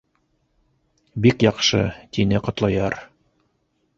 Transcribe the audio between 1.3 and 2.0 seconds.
яҡшы,—